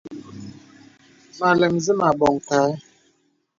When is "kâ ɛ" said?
2.47-2.71